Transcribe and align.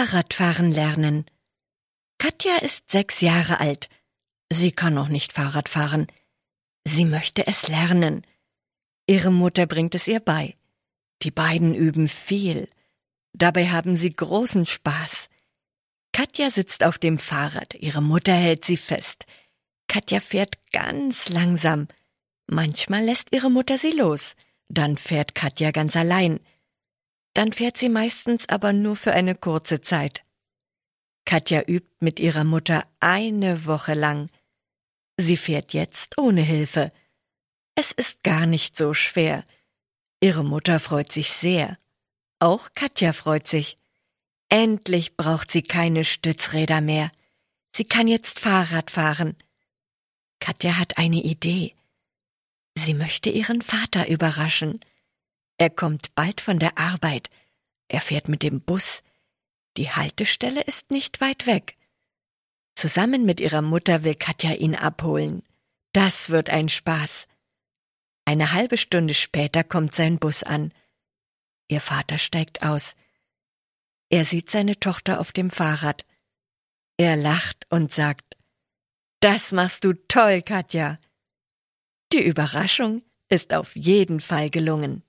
Fahrradfahren 0.00 0.72
lernen. 0.72 1.26
Katja 2.16 2.56
ist 2.56 2.90
sechs 2.90 3.20
Jahre 3.20 3.60
alt. 3.60 3.90
Sie 4.50 4.72
kann 4.72 4.94
noch 4.94 5.08
nicht 5.08 5.30
Fahrrad 5.30 5.68
fahren. 5.68 6.06
Sie 6.86 7.04
möchte 7.04 7.46
es 7.46 7.68
lernen. 7.68 8.26
Ihre 9.06 9.30
Mutter 9.30 9.66
bringt 9.66 9.94
es 9.94 10.08
ihr 10.08 10.20
bei. 10.20 10.56
Die 11.20 11.30
beiden 11.30 11.74
üben 11.74 12.08
viel. 12.08 12.66
Dabei 13.34 13.68
haben 13.68 13.94
sie 13.94 14.16
großen 14.16 14.64
Spaß. 14.64 15.28
Katja 16.12 16.50
sitzt 16.50 16.82
auf 16.82 16.96
dem 16.96 17.18
Fahrrad, 17.18 17.74
ihre 17.74 18.00
Mutter 18.00 18.32
hält 18.32 18.64
sie 18.64 18.78
fest. 18.78 19.26
Katja 19.86 20.20
fährt 20.20 20.56
ganz 20.72 21.28
langsam. 21.28 21.88
Manchmal 22.46 23.04
lässt 23.04 23.34
ihre 23.34 23.50
Mutter 23.50 23.76
sie 23.76 23.92
los, 23.92 24.34
dann 24.68 24.96
fährt 24.96 25.34
Katja 25.34 25.72
ganz 25.72 25.94
allein. 25.94 26.40
Dann 27.34 27.52
fährt 27.52 27.76
sie 27.76 27.88
meistens 27.88 28.48
aber 28.48 28.72
nur 28.72 28.96
für 28.96 29.12
eine 29.12 29.34
kurze 29.34 29.80
Zeit. 29.80 30.24
Katja 31.24 31.62
übt 31.66 31.88
mit 32.00 32.18
ihrer 32.18 32.44
Mutter 32.44 32.86
eine 32.98 33.66
Woche 33.66 33.94
lang. 33.94 34.30
Sie 35.16 35.36
fährt 35.36 35.72
jetzt 35.72 36.18
ohne 36.18 36.42
Hilfe. 36.42 36.90
Es 37.74 37.92
ist 37.92 38.22
gar 38.22 38.46
nicht 38.46 38.76
so 38.76 38.94
schwer. 38.94 39.44
Ihre 40.20 40.44
Mutter 40.44 40.80
freut 40.80 41.12
sich 41.12 41.32
sehr. 41.32 41.78
Auch 42.40 42.70
Katja 42.74 43.12
freut 43.12 43.46
sich. 43.46 43.78
Endlich 44.48 45.16
braucht 45.16 45.52
sie 45.52 45.62
keine 45.62 46.04
Stützräder 46.04 46.80
mehr. 46.80 47.12
Sie 47.74 47.84
kann 47.84 48.08
jetzt 48.08 48.40
Fahrrad 48.40 48.90
fahren. 48.90 49.36
Katja 50.40 50.78
hat 50.78 50.98
eine 50.98 51.22
Idee. 51.22 51.74
Sie 52.76 52.94
möchte 52.94 53.30
ihren 53.30 53.62
Vater 53.62 54.08
überraschen. 54.08 54.80
Er 55.60 55.68
kommt 55.68 56.14
bald 56.14 56.40
von 56.40 56.58
der 56.58 56.78
Arbeit. 56.78 57.28
Er 57.88 58.00
fährt 58.00 58.28
mit 58.28 58.42
dem 58.42 58.62
Bus. 58.62 59.02
Die 59.76 59.90
Haltestelle 59.90 60.62
ist 60.62 60.90
nicht 60.90 61.20
weit 61.20 61.46
weg. 61.46 61.76
Zusammen 62.74 63.26
mit 63.26 63.40
ihrer 63.40 63.60
Mutter 63.60 64.02
will 64.02 64.14
Katja 64.14 64.52
ihn 64.52 64.74
abholen. 64.74 65.42
Das 65.92 66.30
wird 66.30 66.48
ein 66.48 66.70
Spaß. 66.70 67.28
Eine 68.24 68.52
halbe 68.52 68.78
Stunde 68.78 69.12
später 69.12 69.62
kommt 69.62 69.94
sein 69.94 70.18
Bus 70.18 70.42
an. 70.42 70.72
Ihr 71.68 71.82
Vater 71.82 72.16
steigt 72.16 72.62
aus. 72.62 72.96
Er 74.08 74.24
sieht 74.24 74.48
seine 74.48 74.80
Tochter 74.80 75.20
auf 75.20 75.30
dem 75.30 75.50
Fahrrad. 75.50 76.06
Er 76.96 77.16
lacht 77.16 77.66
und 77.68 77.92
sagt, 77.92 78.38
Das 79.20 79.52
machst 79.52 79.84
du 79.84 79.92
toll, 80.08 80.40
Katja. 80.40 80.96
Die 82.14 82.24
Überraschung 82.24 83.02
ist 83.28 83.52
auf 83.52 83.76
jeden 83.76 84.20
Fall 84.20 84.48
gelungen. 84.48 85.04